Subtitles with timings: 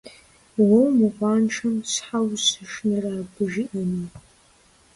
[0.67, 4.07] Уэ умыкъуаншэм щхьэ ущышынэрэ абы жиӀэнум?